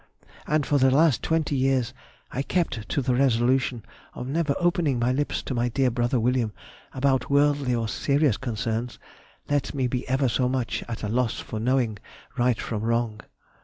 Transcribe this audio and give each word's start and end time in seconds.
And 0.47 0.65
for 0.65 0.79
the 0.79 0.89
last 0.89 1.21
twenty 1.21 1.55
years 1.55 1.93
I 2.31 2.41
kept 2.41 2.89
to 2.89 3.03
the 3.03 3.13
resolution 3.13 3.85
of 4.15 4.25
never 4.27 4.55
opening 4.57 4.97
my 4.97 5.11
lips 5.11 5.43
to 5.43 5.53
my 5.53 5.69
dear 5.69 5.91
brother 5.91 6.19
William 6.19 6.53
about 6.91 7.29
worldly 7.29 7.75
or 7.75 7.87
serious 7.87 8.37
concerns, 8.37 8.97
let 9.47 9.75
me 9.75 9.85
be 9.85 10.09
ever 10.09 10.27
so 10.27 10.49
much 10.49 10.83
at 10.87 11.03
a 11.03 11.07
loss 11.07 11.39
for 11.39 11.59
knowing 11.59 11.99
right 12.35 12.59
from 12.59 12.81
wrong. 12.81 13.21